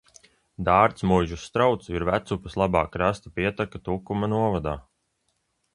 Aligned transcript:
Dārtsmuižas 0.69 1.43
strauts 1.49 1.91
ir 1.93 2.07
Vecupes 2.09 2.57
labā 2.63 2.83
krasta 2.97 3.35
pieteka 3.39 3.83
Tukuma 3.91 4.33
novadā. 4.37 4.77